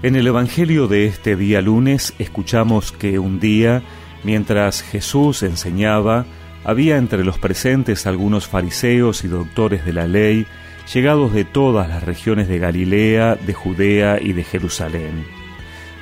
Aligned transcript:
En 0.00 0.14
el 0.14 0.28
Evangelio 0.28 0.86
de 0.86 1.06
este 1.06 1.34
día 1.34 1.60
lunes 1.60 2.14
escuchamos 2.20 2.92
que 2.92 3.18
un 3.18 3.40
día, 3.40 3.82
mientras 4.22 4.80
Jesús 4.80 5.42
enseñaba, 5.42 6.24
había 6.64 6.98
entre 6.98 7.24
los 7.24 7.40
presentes 7.40 8.06
algunos 8.06 8.46
fariseos 8.46 9.24
y 9.24 9.28
doctores 9.28 9.84
de 9.84 9.92
la 9.92 10.06
ley, 10.06 10.46
llegados 10.94 11.32
de 11.32 11.44
todas 11.44 11.88
las 11.88 12.04
regiones 12.04 12.46
de 12.46 12.60
Galilea, 12.60 13.34
de 13.34 13.54
Judea 13.54 14.18
y 14.22 14.34
de 14.34 14.44
Jerusalén. 14.44 15.26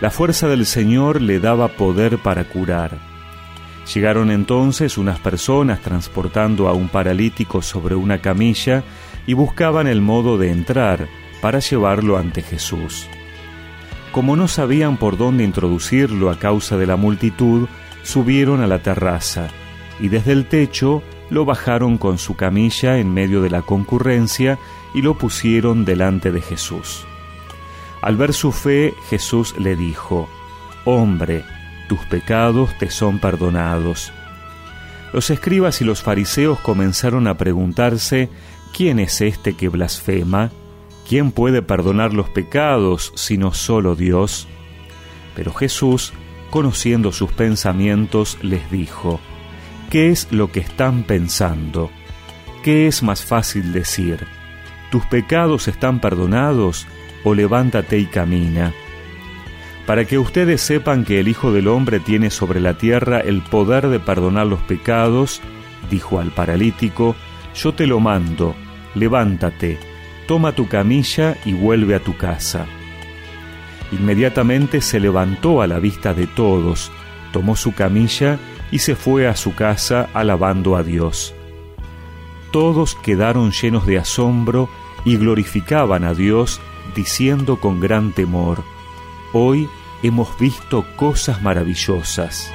La 0.02 0.10
fuerza 0.10 0.46
del 0.46 0.66
Señor 0.66 1.22
le 1.22 1.40
daba 1.40 1.68
poder 1.68 2.18
para 2.18 2.44
curar. 2.44 2.98
Llegaron 3.94 4.30
entonces 4.30 4.98
unas 4.98 5.20
personas 5.20 5.80
transportando 5.80 6.68
a 6.68 6.74
un 6.74 6.90
paralítico 6.90 7.62
sobre 7.62 7.94
una 7.94 8.18
camilla 8.18 8.84
y 9.26 9.32
buscaban 9.32 9.86
el 9.86 10.02
modo 10.02 10.36
de 10.36 10.50
entrar 10.50 11.08
para 11.40 11.60
llevarlo 11.60 12.18
ante 12.18 12.42
Jesús. 12.42 13.08
Como 14.16 14.34
no 14.34 14.48
sabían 14.48 14.96
por 14.96 15.18
dónde 15.18 15.44
introducirlo 15.44 16.30
a 16.30 16.38
causa 16.38 16.78
de 16.78 16.86
la 16.86 16.96
multitud, 16.96 17.68
subieron 18.02 18.62
a 18.62 18.66
la 18.66 18.78
terraza 18.78 19.48
y 20.00 20.08
desde 20.08 20.32
el 20.32 20.46
techo 20.46 21.02
lo 21.28 21.44
bajaron 21.44 21.98
con 21.98 22.16
su 22.16 22.34
camilla 22.34 22.96
en 22.96 23.12
medio 23.12 23.42
de 23.42 23.50
la 23.50 23.60
concurrencia 23.60 24.58
y 24.94 25.02
lo 25.02 25.18
pusieron 25.18 25.84
delante 25.84 26.32
de 26.32 26.40
Jesús. 26.40 27.04
Al 28.00 28.16
ver 28.16 28.32
su 28.32 28.52
fe, 28.52 28.94
Jesús 29.10 29.54
le 29.58 29.76
dijo, 29.76 30.30
Hombre, 30.86 31.44
tus 31.86 31.98
pecados 32.06 32.70
te 32.78 32.88
son 32.88 33.18
perdonados. 33.18 34.14
Los 35.12 35.28
escribas 35.28 35.82
y 35.82 35.84
los 35.84 36.02
fariseos 36.02 36.58
comenzaron 36.60 37.26
a 37.26 37.36
preguntarse, 37.36 38.30
¿quién 38.74 38.98
es 38.98 39.20
este 39.20 39.52
que 39.52 39.68
blasfema? 39.68 40.52
¿Quién 41.08 41.30
puede 41.30 41.62
perdonar 41.62 42.12
los 42.12 42.28
pecados 42.28 43.12
sino 43.14 43.54
solo 43.54 43.94
Dios? 43.94 44.48
Pero 45.36 45.52
Jesús, 45.52 46.12
conociendo 46.50 47.12
sus 47.12 47.30
pensamientos, 47.30 48.38
les 48.42 48.68
dijo, 48.72 49.20
¿qué 49.88 50.10
es 50.10 50.26
lo 50.32 50.50
que 50.50 50.60
están 50.60 51.04
pensando? 51.04 51.90
¿Qué 52.64 52.88
es 52.88 53.04
más 53.04 53.24
fácil 53.24 53.72
decir? 53.72 54.26
¿Tus 54.90 55.06
pecados 55.06 55.68
están 55.68 56.00
perdonados 56.00 56.88
o 57.22 57.34
levántate 57.34 57.98
y 57.98 58.06
camina? 58.06 58.72
Para 59.86 60.06
que 60.06 60.18
ustedes 60.18 60.60
sepan 60.60 61.04
que 61.04 61.20
el 61.20 61.28
Hijo 61.28 61.52
del 61.52 61.68
Hombre 61.68 62.00
tiene 62.00 62.30
sobre 62.30 62.58
la 62.58 62.78
tierra 62.78 63.20
el 63.20 63.42
poder 63.42 63.86
de 63.88 64.00
perdonar 64.00 64.48
los 64.48 64.60
pecados, 64.62 65.40
dijo 65.88 66.18
al 66.18 66.32
paralítico, 66.32 67.14
yo 67.54 67.74
te 67.74 67.86
lo 67.86 68.00
mando, 68.00 68.56
levántate, 68.96 69.78
toma 70.26 70.52
tu 70.52 70.68
camilla 70.68 71.36
y 71.44 71.52
vuelve 71.52 71.94
a 71.94 72.00
tu 72.00 72.16
casa. 72.16 72.66
Inmediatamente 73.92 74.80
se 74.80 74.98
levantó 74.98 75.62
a 75.62 75.66
la 75.66 75.78
vista 75.78 76.12
de 76.14 76.26
todos, 76.26 76.90
tomó 77.32 77.56
su 77.56 77.72
camilla 77.72 78.38
y 78.70 78.80
se 78.80 78.96
fue 78.96 79.28
a 79.28 79.36
su 79.36 79.54
casa 79.54 80.08
alabando 80.12 80.76
a 80.76 80.82
Dios. 80.82 81.34
Todos 82.50 82.96
quedaron 82.96 83.52
llenos 83.52 83.86
de 83.86 83.98
asombro 83.98 84.68
y 85.04 85.16
glorificaban 85.16 86.04
a 86.04 86.14
Dios 86.14 86.60
diciendo 86.94 87.60
con 87.60 87.80
gran 87.80 88.12
temor, 88.12 88.62
Hoy 89.32 89.68
hemos 90.02 90.38
visto 90.38 90.84
cosas 90.96 91.42
maravillosas. 91.42 92.50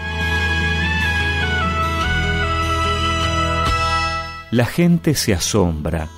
La 4.51 4.65
gente 4.65 5.15
se 5.15 5.33
asombra 5.33 6.09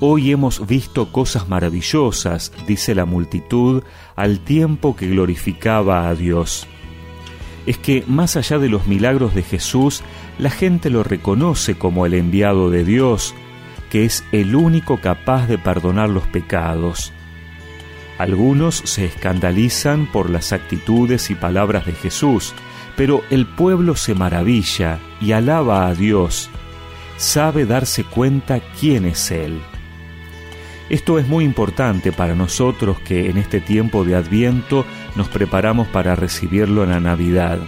Hoy 0.00 0.32
hemos 0.32 0.66
visto 0.66 1.12
cosas 1.12 1.48
maravillosas, 1.48 2.52
dice 2.66 2.94
la 2.96 3.04
multitud, 3.04 3.84
al 4.16 4.40
tiempo 4.40 4.96
que 4.96 5.08
glorificaba 5.08 6.08
a 6.08 6.14
Dios. 6.14 6.66
Es 7.64 7.78
que 7.78 8.04
más 8.08 8.36
allá 8.36 8.58
de 8.58 8.68
los 8.68 8.86
milagros 8.88 9.34
de 9.34 9.42
Jesús, 9.42 10.02
la 10.38 10.50
gente 10.50 10.90
lo 10.90 11.04
reconoce 11.04 11.76
como 11.76 12.06
el 12.06 12.14
enviado 12.14 12.70
de 12.70 12.84
Dios, 12.84 13.34
que 13.88 14.04
es 14.04 14.24
el 14.32 14.56
único 14.56 15.00
capaz 15.00 15.46
de 15.46 15.58
perdonar 15.58 16.08
los 16.08 16.24
pecados. 16.24 17.12
Algunos 18.18 18.76
se 18.76 19.04
escandalizan 19.06 20.06
por 20.10 20.28
las 20.28 20.52
actitudes 20.52 21.30
y 21.30 21.36
palabras 21.36 21.86
de 21.86 21.92
Jesús, 21.92 22.52
pero 22.96 23.22
el 23.30 23.46
pueblo 23.46 23.94
se 23.94 24.14
maravilla 24.14 24.98
y 25.20 25.32
alaba 25.32 25.86
a 25.86 25.94
Dios. 25.94 26.50
Sabe 27.16 27.64
darse 27.64 28.02
cuenta 28.02 28.60
quién 28.78 29.04
es 29.04 29.30
Él. 29.30 29.60
Esto 30.90 31.18
es 31.18 31.26
muy 31.26 31.44
importante 31.44 32.12
para 32.12 32.34
nosotros 32.34 32.98
que 33.00 33.30
en 33.30 33.38
este 33.38 33.60
tiempo 33.60 34.04
de 34.04 34.16
Adviento 34.16 34.84
nos 35.16 35.28
preparamos 35.28 35.88
para 35.88 36.14
recibirlo 36.14 36.84
en 36.84 36.90
la 36.90 37.00
Navidad. 37.00 37.58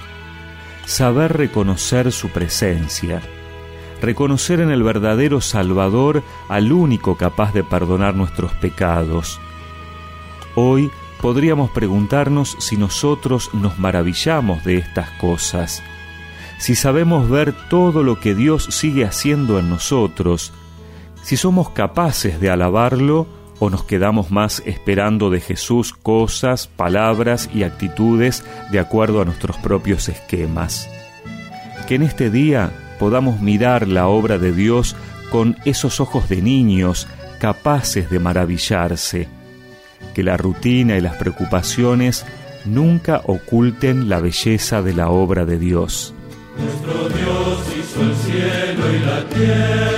Saber 0.85 1.37
reconocer 1.37 2.13
su 2.13 2.29
presencia, 2.29 3.23
reconocer 4.03 4.61
en 4.61 4.71
el 4.71 4.83
verdadero 4.83 5.41
Salvador 5.41 6.23
al 6.49 6.73
único 6.73 7.17
capaz 7.17 7.55
de 7.55 7.65
perdonar 7.65 8.15
nuestros 8.15 8.53
pecados. 8.53 9.41
Hoy 10.55 10.91
podríamos 11.23 11.71
preguntarnos 11.71 12.57
si 12.61 12.77
nosotros 12.77 13.49
nos 13.55 13.79
maravillamos 13.79 14.63
de 14.63 14.77
estas 14.77 15.09
cosas, 15.13 15.83
si 16.59 16.75
sabemos 16.75 17.31
ver 17.31 17.55
todo 17.69 18.03
lo 18.03 18.21
que 18.21 18.35
Dios 18.35 18.65
sigue 18.71 19.05
haciendo 19.05 19.59
en 19.59 19.71
nosotros, 19.71 20.53
si 21.27 21.37
somos 21.37 21.71
capaces 21.71 22.39
de 22.41 22.51
alabarlo 22.51 23.27
o 23.59 23.69
nos 23.69 23.83
quedamos 23.83 24.31
más 24.31 24.63
esperando 24.65 25.29
de 25.29 25.41
Jesús 25.41 25.93
cosas, 25.93 26.69
palabras 26.69 27.51
y 27.53 27.65
actitudes 27.65 28.45
de 28.71 28.79
acuerdo 28.79 29.21
a 29.21 29.25
nuestros 29.25 29.57
propios 29.57 30.09
esquemas. 30.09 30.89
Que 31.89 31.97
en 31.97 32.05
este 32.05 32.31
día 32.31 32.71
podamos 33.01 33.41
mirar 33.41 33.89
la 33.89 34.07
obra 34.07 34.39
de 34.39 34.53
Dios 34.53 34.95
con 35.33 35.57
esos 35.65 35.99
ojos 35.99 36.29
de 36.29 36.43
niños 36.43 37.09
capaces 37.41 38.09
de 38.09 38.21
maravillarse. 38.21 39.27
Que 40.15 40.23
la 40.23 40.37
rutina 40.37 40.97
y 40.97 41.01
las 41.01 41.17
preocupaciones 41.17 42.25
nunca 42.65 43.21
oculten 43.25 44.09
la 44.09 44.21
belleza 44.21 44.81
de 44.81 44.95
la 44.95 45.09
obra 45.09 45.45
de 45.45 45.59
Dios. 45.59 46.15
Nuestro 46.57 47.09
Dios 47.09 47.67
hizo 47.77 48.01
el 48.01 48.15
cielo 48.15 48.95
y 48.95 48.99
la 49.01 49.25
tierra 49.29 49.96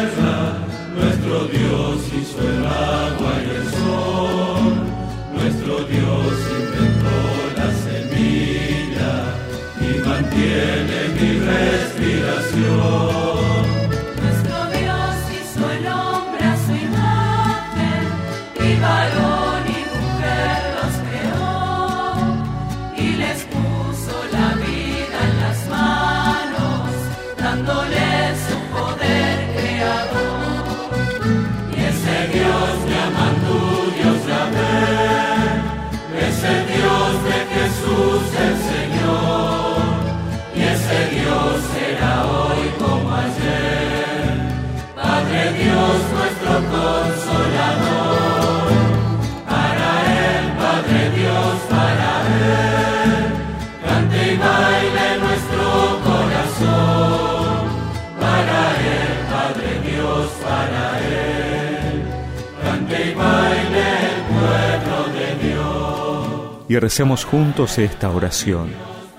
y 66.69 66.79
recemos 66.79 67.25
juntos 67.25 67.79
esta 67.79 68.11
oración. 68.11 68.71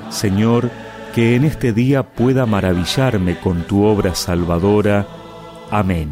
Señor, 0.10 0.70
que 1.14 1.36
en 1.36 1.44
este 1.44 1.74
día 1.74 2.04
pueda 2.04 2.46
maravillarme 2.46 3.40
con 3.40 3.64
tu 3.64 3.84
obra 3.84 4.16
salvadora. 4.16 5.08
Amén. 5.72 6.12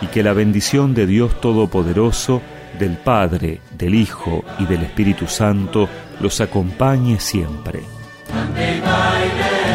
Y 0.00 0.06
que 0.06 0.22
la 0.22 0.32
bendición 0.32 0.94
de 0.94 1.06
Dios 1.06 1.40
Todopoderoso, 1.40 2.40
del 2.78 2.96
Padre, 2.96 3.60
del 3.76 3.94
Hijo 3.94 4.44
y 4.58 4.66
del 4.66 4.82
Espíritu 4.82 5.26
Santo 5.26 5.88
los 6.20 6.40
acompañe 6.40 7.18
siempre. 7.20 7.82
Baile 8.28 8.74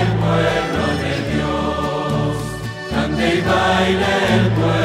el 0.02 0.08
pueblo 0.20 0.84
de 1.04 1.14
Dios, 1.36 2.38
y 3.18 3.42
baile 3.42 4.36
el 4.36 4.48
pueblo. 4.52 4.79